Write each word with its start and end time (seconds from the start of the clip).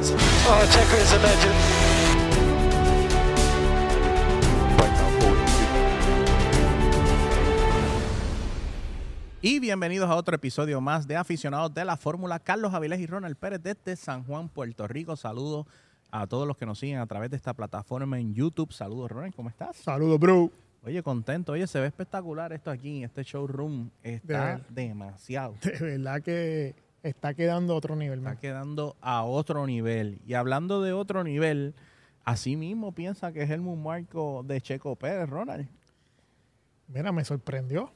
Oh, 0.00 0.64
Checo 0.70 0.96
is 0.96 1.12
a 1.12 1.18
legend. 1.18 2.68
Y 9.40 9.60
bienvenidos 9.60 10.10
a 10.10 10.16
otro 10.16 10.34
episodio 10.34 10.80
más 10.80 11.06
de 11.06 11.16
Aficionados 11.16 11.72
de 11.72 11.84
la 11.84 11.96
Fórmula. 11.96 12.38
Carlos 12.40 12.74
Avilés 12.74 13.00
y 13.00 13.06
Ronald 13.06 13.36
Pérez 13.36 13.60
desde 13.62 13.94
San 13.96 14.24
Juan, 14.24 14.48
Puerto 14.48 14.86
Rico. 14.88 15.16
Saludos 15.16 15.66
a 16.10 16.26
todos 16.26 16.46
los 16.46 16.56
que 16.56 16.66
nos 16.66 16.78
siguen 16.78 16.98
a 16.98 17.06
través 17.06 17.30
de 17.30 17.36
esta 17.36 17.54
plataforma 17.54 18.18
en 18.18 18.34
YouTube. 18.34 18.72
Saludos, 18.72 19.10
Ronald, 19.10 19.34
¿cómo 19.36 19.48
estás? 19.48 19.76
Saludos, 19.76 20.18
bro. 20.18 20.50
Oye, 20.84 21.02
contento. 21.02 21.52
Oye, 21.52 21.66
se 21.66 21.80
ve 21.80 21.86
espectacular 21.86 22.52
esto 22.52 22.70
aquí, 22.70 23.04
este 23.04 23.22
showroom. 23.22 23.90
Está 24.02 24.56
De- 24.56 24.62
demasiado. 24.88 25.54
De 25.62 25.70
verdad 25.78 26.20
que 26.20 26.74
está 27.08 27.34
quedando 27.34 27.72
a 27.72 27.76
otro 27.76 27.96
nivel, 27.96 28.20
Está 28.20 28.36
quedando 28.36 28.96
a 29.00 29.24
otro 29.24 29.66
nivel. 29.66 30.20
Y 30.26 30.34
hablando 30.34 30.82
de 30.82 30.92
otro 30.92 31.24
nivel, 31.24 31.74
así 32.24 32.56
mismo 32.56 32.92
piensa 32.92 33.32
que 33.32 33.42
es 33.42 33.50
el 33.50 33.60
Marco 33.60 34.44
de 34.46 34.60
Checo 34.60 34.96
Pérez, 34.96 35.28
Ronald. 35.28 35.68
Mira, 36.88 37.12
me 37.12 37.24
sorprendió. 37.24 37.92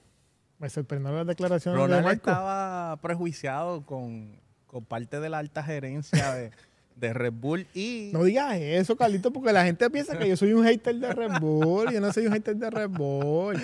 Me 0.59 0.69
sorprendió 0.71 1.13
las 1.13 1.27
declaraciones 1.27 1.81
de 1.81 1.87
Ronald 1.87 2.05
Marco. 2.05 2.31
estaba 2.31 2.97
prejuiciado 3.01 3.85
con, 3.85 4.37
con 4.67 4.85
parte 4.85 5.19
de 5.19 5.29
la 5.29 5.39
alta 5.39 5.63
gerencia 5.63 6.35
de, 6.35 6.51
de 6.97 7.13
Red 7.13 7.33
Bull 7.33 7.67
y 7.75 8.11
No 8.13 8.25
digas 8.25 8.57
eso, 8.57 8.97
Carlito, 8.97 9.33
porque 9.33 9.53
la 9.53 9.65
gente 9.65 9.89
piensa 9.91 10.19
que 10.19 10.29
yo 10.29 10.37
soy 10.37 10.53
un 10.53 10.65
hater 10.65 10.95
de 10.95 11.13
Red 11.13 11.41
Bull. 11.41 11.91
Yo 11.93 12.01
no 12.01 12.13
soy 12.13 12.27
un 12.27 12.33
hater 12.33 12.57
de 12.57 12.71
Red 12.71 12.91
Bull. 12.91 13.61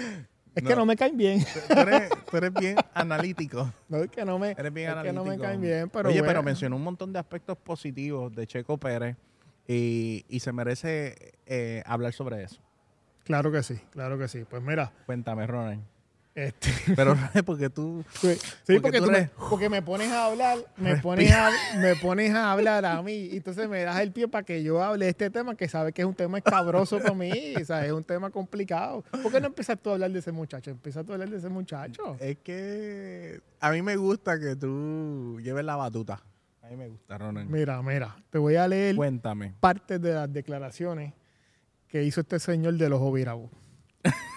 Es 0.55 0.63
que 0.65 0.75
No. 0.77 0.85
me 0.87 0.97
caen 0.97 1.17
bien. 1.17 1.45
tú 1.69 1.75
eres, 1.81 2.11
tú 2.31 2.37
eres 2.37 2.53
bien 2.55 2.77
analítico. 2.95 3.73
No 3.89 3.99
es 3.99 4.11
que 4.11 4.25
no 4.25 4.39
me, 4.39 4.51
Eres 4.53 4.73
bien 4.73 4.89
es 4.89 4.95
que 4.95 5.01
analítico. 5.01 5.25
no 5.25 5.31
me 5.31 5.39
caen 5.39 5.61
bien, 5.61 5.91
pero 5.91 6.09
Oye, 6.09 6.19
bueno. 6.19 6.31
pero 6.33 6.43
mencionó 6.43 6.77
un 6.77 6.83
montón 6.85 7.13
de 7.13 7.19
aspectos 7.19 7.57
positivos 7.59 8.35
de 8.35 8.47
Checo 8.47 8.77
Pérez 8.79 9.17
y, 9.67 10.25
y 10.29 10.41
se 10.41 10.53
merece 10.53 11.33
eh, 11.47 11.83
hablar 11.87 12.13
sobre 12.13 12.43
eso. 12.43 12.61
Claro 13.25 13.53
que 13.53 13.63
sí, 13.63 13.79
claro 13.91 14.19
que 14.19 14.27
sí. 14.29 14.45
Pues 14.49 14.63
mira, 14.63 14.93
Cuéntame, 15.07 15.47
Ronald. 15.47 15.83
Este, 16.35 16.71
Pero 16.97 17.17
porque 17.47 17.69
tú... 17.71 18.05
sí, 18.13 18.37
Porque 18.67 18.81
porque, 18.81 18.99
tú 18.99 19.05
tú 19.07 19.11
me, 19.11 19.19
eres- 19.19 19.31
porque 19.51 19.69
me 19.69 19.83
pones 19.83 20.11
a 20.13 20.27
hablar, 20.27 20.59
me 20.77 20.91
Respira. 20.91 21.03
pones 21.03 21.33
a, 21.33 21.51
me 21.81 21.97
pones 21.97 22.35
a 22.35 22.53
hablar 22.53 22.85
a 22.85 23.03
mí, 23.03 23.13
y 23.33 23.37
entonces 23.39 23.69
me 23.69 23.83
das 23.83 24.01
el 24.01 24.13
pie 24.13 24.29
para 24.29 24.45
que 24.45 24.63
yo 24.63 24.83
hable 24.83 25.07
de 25.07 25.11
este 25.11 25.31
tema 25.31 25.57
que 25.57 25.69
sabes 25.69 25.93
que 25.93 26.03
es 26.03 26.07
un 26.09 26.15
tema 26.15 26.39
escabroso 26.39 26.99
para 27.01 27.15
mí, 27.15 27.55
o 27.61 27.65
sea, 27.65 27.85
es 27.85 27.93
un 27.93 28.05
tema 28.05 28.31
complicado. 28.31 29.03
¿Por 29.23 29.33
qué 29.33 29.41
no 29.41 29.49
empiezas 29.49 29.79
tú 29.81 29.91
a 29.91 29.95
hablar 29.95 30.11
de 30.13 30.19
ese 30.21 30.31
muchacho? 30.33 30.71
Empieza 30.71 31.03
tú 31.03 31.13
a 31.13 31.15
hablar 31.17 31.29
de 31.31 31.39
ese 31.39 31.49
muchacho. 31.49 32.17
Es 32.21 32.37
que 32.39 33.41
a 33.61 33.71
mí 33.73 33.83
me 33.83 33.97
gusta 33.97 34.39
que 34.39 34.55
tú 34.57 35.41
lleves 35.43 35.65
la 35.65 35.75
batuta. 35.77 36.23
A 36.63 36.69
mí 36.69 36.77
me 36.77 36.89
gusta, 36.89 37.17
Ronald. 37.19 37.49
Mira, 37.51 37.81
mira, 37.83 38.15
te 38.31 38.37
voy 38.39 38.57
a 38.57 38.69
leer 38.69 38.95
Cuéntame. 38.95 39.55
parte 39.59 39.99
de 39.99 40.13
las 40.15 40.33
declaraciones 40.33 41.15
que 41.89 42.05
hizo 42.05 42.21
este 42.21 42.39
señor 42.39 42.75
de 42.75 42.89
los 42.91 43.01
Obirabú. 43.01 43.49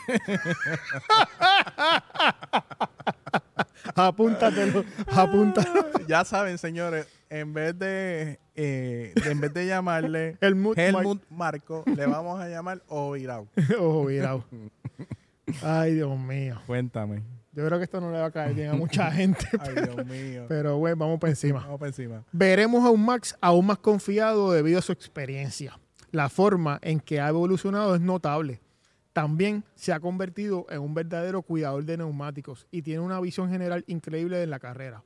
apúntatelo, 3.95 4.85
apúntatelo. 5.08 5.85
ya 6.08 6.23
saben, 6.25 6.58
señores, 6.58 7.08
en 7.30 7.53
vez 7.53 7.77
de, 7.77 8.39
eh, 8.55 9.13
de- 9.16 9.31
en 9.31 9.41
vez 9.41 9.53
de 9.53 9.67
llamarle 9.67 10.38
Helmut 10.41 10.77
Helmut 10.77 11.23
Marco, 11.30 11.83
le 11.85 12.05
vamos 12.05 12.39
a 12.39 12.47
llamar 12.47 12.81
Ovirao. 12.88 13.47
Obirabú. 13.80 14.43
Ay, 15.63 15.95
Dios 15.95 16.17
mío. 16.17 16.61
Cuéntame. 16.65 17.23
Yo 17.53 17.65
creo 17.65 17.77
que 17.80 17.83
esto 17.83 17.99
no 17.99 18.11
le 18.11 18.19
va 18.19 18.27
a 18.27 18.31
caer 18.31 18.53
bien 18.53 18.69
a 18.69 18.73
mucha 18.73 19.11
gente. 19.11 19.45
Ay, 19.59 19.73
Dios 19.83 20.05
mío. 20.05 20.45
Pero 20.47 20.77
bueno, 20.77 20.95
vamos 20.97 21.19
para 21.19 21.31
encima. 21.31 21.59
Vamos 21.59 21.80
para 21.80 21.89
encima. 21.89 22.23
Veremos 22.31 22.86
a 22.86 22.89
un 22.89 23.03
Max 23.05 23.36
aún 23.41 23.65
más 23.65 23.77
confiado 23.80 24.52
debido 24.53 24.80
a 24.80 24.81
su 24.81 24.93
experiencia. 24.93 25.77
La 26.11 26.30
forma 26.30 26.80
en 26.81 26.99
que 27.02 27.19
ha 27.19 27.27
evolucionado 27.27 27.95
es 27.95 28.02
notable. 28.02 28.61
También 29.14 29.64
se 29.76 29.92
ha 29.94 30.00
convertido 30.00 30.66
en 30.70 30.80
un 30.82 30.94
verdadero 30.94 31.42
cuidador 31.42 31.83
de 31.83 31.98
neumáticos 31.98 32.67
y 32.72 32.82
tiene 32.82 33.02
una 33.02 33.20
visión 33.20 33.49
general 33.49 33.83
increíble 33.88 34.38
de 34.38 34.48
la 34.48 34.60
carrera. 34.60 35.04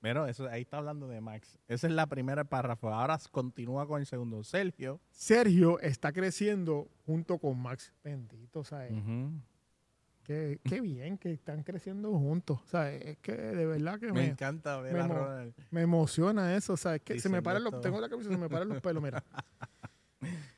Pero 0.00 0.26
eso, 0.26 0.48
ahí 0.48 0.62
está 0.62 0.78
hablando 0.78 1.08
de 1.08 1.20
Max. 1.20 1.58
Esa 1.68 1.86
es 1.86 1.92
la 1.92 2.06
primera 2.06 2.44
párrafo. 2.44 2.88
Ahora 2.88 3.18
continúa 3.30 3.86
con 3.86 4.00
el 4.00 4.06
segundo. 4.06 4.42
Sergio. 4.42 4.98
Sergio 5.10 5.78
está 5.80 6.10
creciendo 6.12 6.88
junto 7.04 7.38
con 7.38 7.60
Max. 7.60 7.92
Bendito, 8.02 8.64
¿sabes? 8.64 8.92
Ujú. 8.92 9.30
qué, 10.24 10.58
qué 10.64 10.80
bien 10.80 11.18
que 11.18 11.32
están 11.32 11.62
creciendo 11.64 12.12
juntos. 12.18 12.60
¿sabes? 12.64 13.04
Es 13.04 13.18
que 13.18 13.32
de 13.36 13.66
verdad 13.66 14.00
que 14.00 14.06
Me 14.06 14.12
me, 14.12 14.24
encanta 14.28 14.80
ver 14.80 14.94
me 14.94 15.00
a 15.00 15.06
Ronald. 15.06 15.54
Me 15.70 15.82
emociona 15.82 16.56
eso, 16.56 16.78
¿sabes? 16.78 17.02
Que 17.02 17.20
se 17.20 17.28
me 17.28 17.42
paran 17.42 17.62
los, 17.62 17.78
tengo 17.82 18.00
la 18.00 18.08
camisa, 18.08 18.30
se 18.30 18.38
me 18.38 18.48
paran 18.48 18.70
los 18.70 18.80
pelos, 18.82 19.02
mira. 19.02 19.22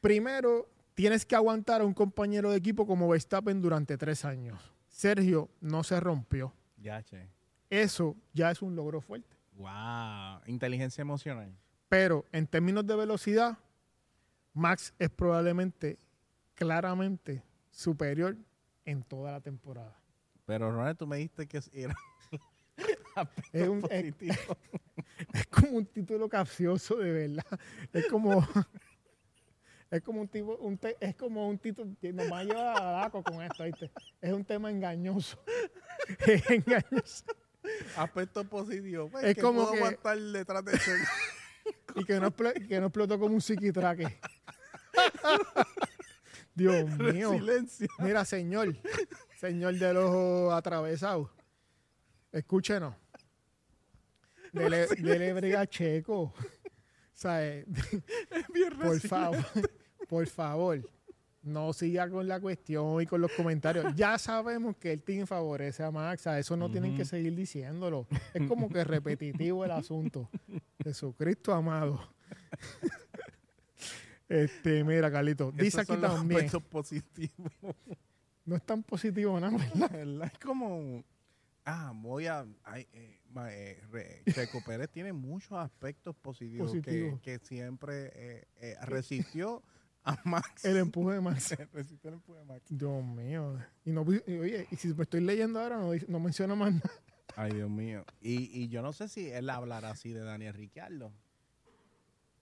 Primero, 0.01 0.69
tienes 0.95 1.25
que 1.27 1.35
aguantar 1.37 1.81
a 1.81 1.85
un 1.85 1.95
compañero 1.95 2.51
de 2.51 2.57
equipo 2.59 2.87
como 2.87 3.09
Verstappen 3.09 3.61
durante 3.61 3.97
tres 3.99 4.25
años. 4.25 4.61
Sergio 4.89 5.51
no 5.61 5.83
se 5.85 5.99
rompió. 6.01 6.53
Ya, 6.77 7.03
che. 7.03 7.29
Eso 7.71 8.17
ya 8.35 8.51
es 8.51 8.61
un 8.63 8.77
logro 8.77 9.01
fuerte. 9.01 9.37
Wow. 9.57 10.41
Inteligencia 10.47 11.03
emocional. 11.03 11.55
Pero 11.89 12.25
en 12.33 12.47
términos 12.47 12.87
de 12.87 12.97
velocidad, 12.97 13.59
Max 14.55 14.93
es 14.99 15.09
probablemente, 15.11 15.99
claramente, 16.55 17.43
superior 17.71 18.37
en 18.85 19.03
toda 19.03 19.33
la 19.33 19.41
temporada. 19.41 19.99
Pero 20.45 20.71
Ronald, 20.71 20.99
tú 20.99 21.07
me 21.07 21.17
dijiste 21.17 21.47
que 21.47 21.61
era 21.73 21.95
Es, 23.53 23.69
un- 23.69 23.87
es- 23.91 24.15
es 25.33 25.47
como 25.47 25.79
un 25.79 25.87
título 25.87 26.29
capcioso, 26.29 26.97
de 26.97 27.13
verdad. 27.13 27.61
Es 27.93 28.07
como. 28.09 28.47
Es 29.93 30.03
como 30.03 30.23
un 30.23 30.29
tipo, 30.29 30.57
un 30.57 30.79
te- 30.79 30.97
es 31.01 31.15
como 31.15 31.47
un 31.49 31.59
título 31.59 31.95
que 32.01 32.13
nos 32.15 32.31
va 32.33 32.39
a 32.41 32.45
llevar 32.45 32.83
a 32.83 32.91
Daco 33.03 33.23
con 33.23 33.43
esto, 33.43 33.63
¿viste? 33.65 33.91
Es 34.21 34.33
un 34.33 34.45
tema 34.45 34.71
engañoso. 34.71 35.39
Es 36.27 36.49
engañoso. 36.51 37.25
Aspecto 37.97 38.43
positivo. 38.45 39.09
Pues, 39.11 39.23
Es 39.25 39.35
que 39.37 39.43
como 39.43 39.61
puedo 39.61 39.73
que- 39.73 39.79
aguantar 39.79 40.19
detrás 40.19 40.65
de 40.65 40.73
Checo. 40.73 41.05
Y 41.95 42.05
que 42.05 42.19
no, 42.19 42.35
que 42.35 42.81
no 42.81 42.87
explotó 42.87 43.19
como 43.21 43.35
un 43.35 43.41
psiquitraque. 43.41 44.19
Dios 46.55 46.89
mío. 46.99 47.33
Silencio. 47.33 47.89
Mira, 47.99 48.25
señor, 48.25 48.75
señor 49.39 49.75
de 49.75 49.93
los 49.95 50.05
ojos 50.05 50.55
atravesados, 50.55 51.31
escúchenos. 52.33 52.95
Dele, 54.53 54.87
dele 54.99 55.33
brega 55.33 55.67
Checo. 55.67 56.23
O 56.23 56.35
sea, 57.15 57.47
eh, 57.47 57.65
Bien 58.53 58.77
por 58.79 58.99
favor, 59.01 59.45
por 60.13 60.27
favor, 60.27 60.79
no 61.43 61.73
siga 61.73 62.07
con 62.11 62.29
la 62.29 62.39
cuestión 62.39 63.01
y 63.01 63.07
con 63.07 63.23
los 63.23 63.33
comentarios. 63.33 63.95
Ya 63.97 64.19
sabemos 64.19 64.77
que 64.77 64.93
el 64.93 65.03
team 65.03 65.27
favorece 65.27 65.83
a 65.83 65.91
Max, 65.91 66.27
a 66.27 66.39
eso 66.39 66.55
no 66.55 66.71
tienen 66.71 66.95
que 66.95 67.07
seguir 67.07 67.35
diciéndolo. 67.35 68.07
Es 68.35 68.47
como 68.47 68.69
que 68.69 68.85
repetitivo 68.85 69.65
el 69.65 69.71
asunto. 69.71 70.29
Jesucristo 70.85 71.55
amado. 71.55 71.99
Este, 74.29 74.83
mira, 74.85 75.11
Carlito, 75.11 75.53
dice 75.53 75.81
aquí 75.81 75.89
son 75.93 76.01
los 76.01 76.15
también. 76.15 76.39
aspectos 76.47 76.63
positivos. 76.71 77.53
No 78.47 78.57
es 78.57 78.63
tan 78.65 78.83
positivo, 78.83 79.39
¿no? 79.41 79.51
¿verdad? 79.59 79.91
¿verdad? 79.91 80.31
Es 80.33 80.39
como, 80.39 81.05
ah, 81.67 81.93
voy 81.95 82.27
a, 82.27 82.47
ay, 82.65 82.87
eh, 82.95 83.21
ma- 83.31 83.53
eh, 83.53 83.79
re- 83.91 84.23
Checo 84.33 84.63
Pérez 84.65 84.89
tiene 84.91 85.13
muchos 85.13 85.53
aspectos 85.53 86.17
positivos 86.17 86.73
que, 86.73 86.79
Positivo. 86.81 87.21
que 87.23 87.39
siempre 87.41 88.11
eh, 88.15 88.45
eh, 88.61 88.77
resistió 88.87 89.63
a 90.05 90.19
Max. 90.25 90.65
El 90.65 90.77
empuje 90.79 91.15
de 91.15 91.21
Max. 91.21 91.57
resistió 91.73 92.09
el 92.09 92.15
empuje 92.15 92.39
de 92.39 92.45
Max. 92.45 92.63
Dios 92.69 93.05
mío. 93.05 93.59
Y 93.85 93.93
no, 93.93 94.05
y 94.27 94.39
oye, 94.39 94.67
y 94.71 94.77
si 94.77 94.89
me 94.95 95.03
estoy 95.05 95.21
leyendo 95.21 95.61
ahora, 95.61 95.79
no, 95.79 95.93
no 96.09 96.21
menciona 96.21 96.55
más 96.55 96.73
nada. 96.73 96.91
Ay, 97.37 97.53
Dios 97.53 97.71
mío. 97.71 98.05
Y, 98.21 98.63
y 98.63 98.69
yo 98.69 98.83
no 98.83 98.93
sé 98.93 99.09
si 99.09 99.31
él 99.31 99.49
hablará 99.49 99.91
así 99.91 100.13
de 100.13 100.21
Daniel 100.21 100.55
Ricciardo. 100.55 101.13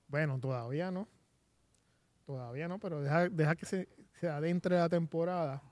Bueno, 0.08 0.40
todavía 0.40 0.90
no. 0.90 1.08
Todavía 2.26 2.68
no, 2.68 2.78
pero 2.78 3.00
deja, 3.00 3.28
deja 3.28 3.54
que 3.56 3.66
se, 3.66 3.88
se 4.20 4.28
adentre 4.28 4.76
la 4.76 4.88
temporada. 4.88 5.62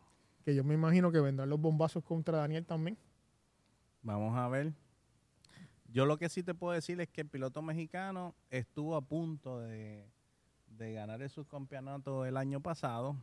Que 0.44 0.54
yo 0.54 0.64
me 0.64 0.74
imagino 0.74 1.10
que 1.10 1.20
vendrán 1.20 1.48
los 1.48 1.60
bombazos 1.60 2.04
contra 2.04 2.38
Daniel 2.38 2.64
también. 2.64 2.96
Vamos 4.02 4.36
a 4.36 4.48
ver. 4.48 4.72
Yo 5.90 6.06
lo 6.06 6.18
que 6.18 6.28
sí 6.28 6.42
te 6.42 6.54
puedo 6.54 6.74
decir 6.74 7.00
es 7.00 7.08
que 7.08 7.22
el 7.22 7.28
piloto 7.28 7.62
mexicano 7.62 8.34
estuvo 8.50 8.94
a 8.94 9.00
punto 9.00 9.58
de, 9.60 10.06
de 10.78 10.92
ganar 10.92 11.20
el 11.20 11.28
subcampeonato 11.28 12.24
el 12.24 12.36
año 12.36 12.60
pasado, 12.60 13.16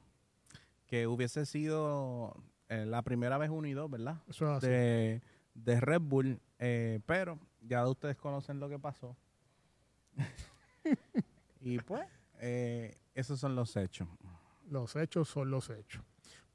que 0.86 1.08
hubiese 1.08 1.46
sido 1.46 2.36
eh, 2.70 2.86
la 2.86 3.02
primera 3.02 3.38
vez 3.38 3.50
unido, 3.50 3.88
¿verdad? 3.90 4.22
Eso 4.28 4.46
es 4.46 4.58
así. 4.58 4.68
De, 4.68 5.22
de 5.54 5.80
Red 5.80 6.02
Bull, 6.02 6.40
eh, 6.60 7.00
pero 7.06 7.40
ya 7.62 7.88
ustedes 7.88 8.18
conocen 8.18 8.60
lo 8.60 8.70
que 8.70 8.78
pasó. 8.78 9.16
y 11.62 11.80
pues, 11.80 12.08
eh, 12.40 12.98
esos 13.14 13.40
son 13.40 13.56
los 13.56 13.76
hechos. 13.78 14.08
Los 14.70 14.96
hechos 14.96 15.30
son 15.30 15.50
los 15.50 15.70
hechos. 15.70 16.04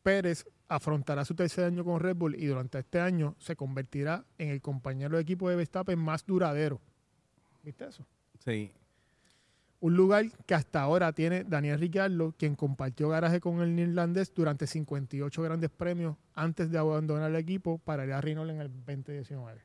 Pérez 0.02 0.44
afrontará 0.68 1.24
su 1.24 1.34
tercer 1.34 1.64
año 1.64 1.84
con 1.84 2.00
Red 2.00 2.16
Bull 2.16 2.34
y 2.34 2.46
durante 2.46 2.78
este 2.78 3.00
año 3.00 3.34
se 3.38 3.56
convertirá 3.56 4.24
en 4.38 4.50
el 4.50 4.60
compañero 4.60 5.16
de 5.16 5.22
equipo 5.22 5.48
de 5.48 5.56
Verstappen 5.56 5.98
más 5.98 6.24
duradero. 6.24 6.80
¿Viste 7.62 7.86
eso? 7.86 8.06
Sí. 8.38 8.72
Un 9.80 9.96
lugar 9.96 10.26
que 10.44 10.54
hasta 10.54 10.82
ahora 10.82 11.12
tiene 11.12 11.42
Daniel 11.44 11.80
Ricciardo, 11.80 12.32
quien 12.32 12.54
compartió 12.54 13.08
garaje 13.08 13.40
con 13.40 13.62
el 13.62 13.74
neerlandés 13.74 14.32
durante 14.34 14.66
58 14.66 15.42
grandes 15.42 15.70
premios 15.70 16.16
antes 16.34 16.70
de 16.70 16.76
abandonar 16.76 17.30
el 17.30 17.36
equipo 17.36 17.78
para 17.78 18.04
ir 18.04 18.12
a 18.12 18.20
Renault 18.20 18.50
en 18.50 18.60
el 18.60 18.68
2019. 18.68 19.62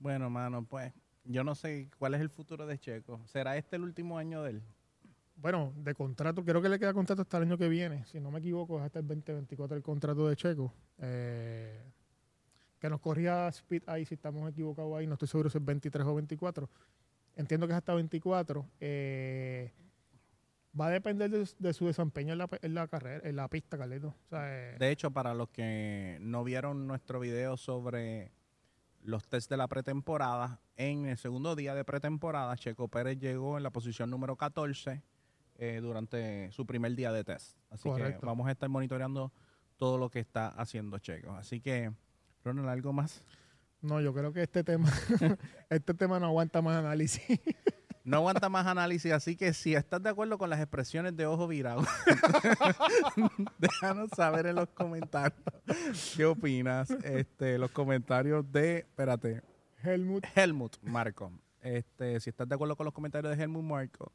Bueno, 0.00 0.28
mano, 0.28 0.64
pues 0.64 0.92
yo 1.24 1.44
no 1.44 1.54
sé 1.54 1.88
cuál 1.98 2.14
es 2.14 2.20
el 2.20 2.30
futuro 2.30 2.66
de 2.66 2.78
Checo. 2.78 3.20
¿Será 3.26 3.56
este 3.56 3.76
el 3.76 3.82
último 3.82 4.18
año 4.18 4.42
de 4.42 4.50
él? 4.50 4.62
Bueno, 5.36 5.72
de 5.76 5.94
contrato, 5.94 6.44
creo 6.44 6.60
que 6.60 6.68
le 6.68 6.80
queda 6.80 6.92
contrato 6.92 7.22
hasta 7.22 7.36
el 7.36 7.44
año 7.44 7.56
que 7.56 7.68
viene. 7.68 8.04
Si 8.06 8.18
no 8.18 8.32
me 8.32 8.40
equivoco, 8.40 8.78
es 8.80 8.84
hasta 8.86 8.98
el 8.98 9.06
2024 9.06 9.76
el 9.76 9.82
contrato 9.84 10.28
de 10.28 10.34
Checo. 10.34 10.72
Eh, 10.98 11.80
que 12.80 12.90
nos 12.90 13.00
corría 13.00 13.46
Speed 13.48 13.84
ahí, 13.86 14.04
si 14.04 14.14
estamos 14.14 14.50
equivocados 14.50 14.96
ahí, 14.96 15.06
no 15.06 15.12
estoy 15.12 15.28
seguro 15.28 15.48
si 15.48 15.58
es 15.58 15.64
23 15.64 16.04
o 16.04 16.14
24. 16.16 16.68
Entiendo 17.36 17.66
que 17.66 17.72
es 17.72 17.78
hasta 17.78 17.94
24. 17.94 18.66
Eh, 18.80 19.72
va 20.78 20.86
a 20.86 20.90
depender 20.90 21.30
de, 21.30 21.48
de 21.58 21.72
su 21.72 21.86
desempeño 21.86 22.32
en 22.32 22.38
la, 22.38 22.48
en 22.62 22.74
la 22.74 22.88
carrera, 22.88 23.28
en 23.28 23.36
la 23.36 23.48
pista, 23.48 23.78
Carlito. 23.78 24.08
O 24.08 24.28
sea, 24.28 24.72
eh, 24.72 24.76
De 24.78 24.90
hecho, 24.90 25.10
para 25.10 25.34
los 25.34 25.48
que 25.50 26.18
no 26.20 26.44
vieron 26.44 26.86
nuestro 26.86 27.20
video 27.20 27.56
sobre 27.56 28.32
los 29.02 29.28
test 29.28 29.50
de 29.50 29.56
la 29.56 29.68
pretemporada, 29.68 30.60
en 30.76 31.06
el 31.06 31.18
segundo 31.18 31.56
día 31.56 31.74
de 31.74 31.84
pretemporada, 31.84 32.56
Checo 32.56 32.88
Pérez 32.88 33.18
llegó 33.18 33.56
en 33.56 33.62
la 33.62 33.70
posición 33.70 34.10
número 34.10 34.36
14 34.36 35.02
eh, 35.58 35.80
durante 35.82 36.50
su 36.52 36.66
primer 36.66 36.94
día 36.94 37.12
de 37.12 37.24
test. 37.24 37.56
Así 37.70 37.90
que 37.94 38.18
vamos 38.22 38.46
a 38.48 38.52
estar 38.52 38.68
monitoreando 38.68 39.32
todo 39.76 39.98
lo 39.98 40.10
que 40.10 40.20
está 40.20 40.48
haciendo 40.48 40.98
Checo. 40.98 41.32
Así 41.32 41.60
que, 41.60 41.92
Ronald, 42.44 42.68
¿algo 42.68 42.92
más? 42.92 43.22
No, 43.82 44.00
yo 44.00 44.14
creo 44.14 44.32
que 44.32 44.42
este 44.42 44.64
tema, 44.64 44.90
este 45.70 45.94
tema 45.94 46.18
no 46.18 46.26
aguanta 46.26 46.62
más 46.62 46.76
análisis. 46.76 47.22
No 48.04 48.16
aguanta 48.16 48.48
más 48.48 48.66
análisis, 48.66 49.12
así 49.12 49.36
que 49.36 49.52
si 49.52 49.76
estás 49.76 50.02
de 50.02 50.10
acuerdo 50.10 50.36
con 50.36 50.50
las 50.50 50.58
expresiones 50.58 51.16
de 51.16 51.24
ojo 51.24 51.46
virado, 51.46 51.84
déjanos 53.58 54.10
saber 54.16 54.46
en 54.46 54.56
los 54.56 54.68
comentarios 54.70 55.40
qué 56.16 56.24
opinas. 56.24 56.90
Este, 56.90 57.58
los 57.58 57.70
comentarios 57.70 58.50
de, 58.50 58.78
espérate, 58.78 59.42
Helmut, 59.84 60.26
Helmut 60.34 60.76
Marco. 60.82 61.30
Este, 61.60 62.18
si 62.18 62.30
estás 62.30 62.48
de 62.48 62.56
acuerdo 62.56 62.74
con 62.74 62.86
los 62.86 62.92
comentarios 62.92 63.36
de 63.36 63.40
Helmut 63.40 63.62
Marco, 63.62 64.10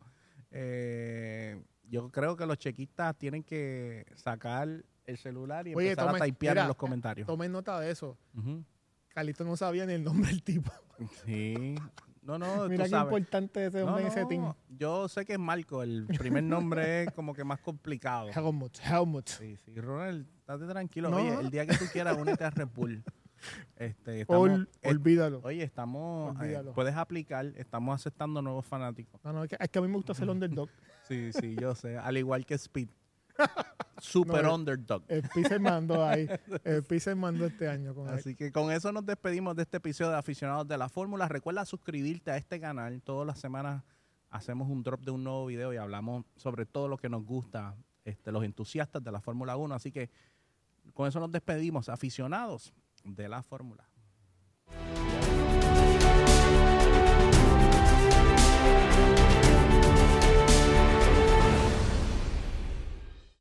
eh, 0.52 1.64
yo 1.90 2.10
creo 2.12 2.36
que 2.36 2.46
los 2.46 2.58
chequistas 2.58 3.18
tienen 3.18 3.42
que 3.42 4.06
sacar 4.16 4.68
el 5.06 5.18
celular 5.18 5.66
y 5.66 5.74
Oye, 5.75 5.92
empezar 5.92 6.14
a 6.14 6.19
typear 6.19 6.56
mira, 6.56 6.62
en 6.64 6.68
los 6.68 6.78
comentarios. 6.78 7.25
tomen 7.25 7.54
nota 7.54 7.80
de 7.80 7.90
eso. 7.92 8.18
Ujú. 8.38 8.66
Carlito 9.18 9.44
no 9.44 9.58
sabía 9.58 9.84
ni 9.88 9.94
el 9.94 10.04
nombre 10.04 10.30
del 10.30 10.44
tipo. 10.44 10.72
Sí. 11.25 11.74
No, 12.22 12.38
no, 12.38 12.68
Mira 12.68 12.84
tú 12.84 12.84
qué 12.84 12.90
sabes. 12.90 13.06
importante 13.14 13.66
es 13.66 13.74
ese 13.74 13.80
No, 13.84 13.88
hombre 13.88 14.04
en 14.04 14.12
ese 14.12 14.22
no, 14.22 14.28
team. 14.28 14.54
Yo 14.78 15.08
sé 15.08 15.25
que 15.25 15.34
es 15.34 15.40
Marco, 15.40 15.81
el 15.81 16.06
primer 16.19 16.44
nombre 16.44 17.04
es 17.04 17.12
como 17.14 17.34
que 17.34 17.44
más 17.44 17.60
complicado. 17.62 18.30
Helmut, 18.30 18.78
Helmut. 18.84 19.28
Sí, 19.28 19.56
sí, 19.58 19.74
Ronald, 19.80 20.28
estate 20.40 20.68
tranquilo. 20.68 21.10
No. 21.10 21.18
Oye, 21.18 21.34
el 21.40 21.50
día 21.50 21.66
que 21.66 21.75
tú 21.78 21.86
quieras, 21.92 22.16
únete 22.16 22.44
a 22.44 22.52
Red 22.52 22.68
Bull. 22.75 23.04
Este, 23.75 24.22
estamos, 24.22 24.50
Ol- 24.50 24.69
eh, 24.84 24.90
olvídalo. 24.90 25.40
oye, 25.44 25.64
estamos, 25.64 26.36
eh, 26.36 26.40
Olvídalo. 26.42 26.74
puedes 26.74 26.96
aplicar, 26.96 27.46
estamos 27.56 27.96
aceptando 27.96 28.42
nuevos 28.44 28.66
fanáticos. 28.68 29.19
No, 29.24 29.34
no, 29.34 29.44
es 29.44 29.50
que, 29.50 29.58
es 29.60 29.69
que 29.69 29.80
a 29.80 29.81
mí 29.81 29.88
me 29.88 29.96
gusta 29.96 30.14
ser 30.14 30.30
underdog. 30.30 30.69
Sí, 31.08 31.31
sí, 31.34 31.56
yo 31.60 31.74
sé. 31.74 31.98
Al 31.98 32.18
igual 32.18 32.46
que 32.46 32.54
Speed. 32.56 32.90
Super 34.00 34.44
No, 34.44 34.50
el- 34.50 34.56
underdog. 34.60 35.04
El 35.07 35.24
Pixel 35.34 35.60
mandó 35.60 36.06
ahí. 36.06 36.28
El 36.63 36.84
Pixel 36.84 37.16
mandó 37.16 37.45
este 37.45 37.68
año 37.68 37.95
con. 37.95 38.07
Así 38.10 38.36
que 38.36 38.51
con 38.51 38.72
eso 38.72 38.92
nos 38.92 39.06
despedimos 39.06 39.56
de 39.56 39.63
este 39.63 39.78
episodio 39.78 40.12
de 40.12 40.18
Aficionados 40.18 40.68
de 40.68 40.78
la 40.78 40.88
Fórmula. 40.89 41.28
Recuerda 41.28 41.66
suscribirte 41.66 42.31
a 42.31 42.38
este 42.38 42.60
canal. 42.60 43.01
Todas 43.01 43.25
las 43.25 43.39
semanas 43.39 43.84
hacemos 44.30 44.69
un 44.69 44.84
drop 44.84 45.01
de 45.01 45.12
un 45.12 45.24
nuevo 45.24 45.45
video 45.48 45.74
y 45.74 45.78
hablamos 45.78 46.25
sobre 46.36 46.66
todo 46.66 46.88
lo 46.88 46.98
que 46.98 47.10
nos 47.10 47.24
gusta, 47.25 47.75
este, 48.06 48.31
los 48.31 48.44
entusiastas 48.44 49.04
de 49.04 49.12
la 49.12 49.19
Fórmula 49.22 49.57
1. 49.57 49.74
Así 49.74 49.92
que 49.92 50.10
con 50.94 51.07
eso 51.07 51.19
nos 51.19 51.31
despedimos, 51.31 51.90
aficionados 51.90 52.74
de 53.04 53.28
la 53.28 53.42
Fórmula. 53.42 53.90